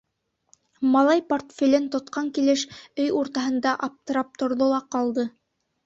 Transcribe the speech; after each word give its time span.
Малай 0.95 1.21
портфелен 1.33 1.85
тотҡан 1.97 2.33
килеш 2.39 2.65
өй 3.05 3.15
уртаһында 3.23 3.79
аптырап 3.91 4.37
торҙо 4.45 4.75
ла 4.77 4.85
ҡалды. 4.99 5.33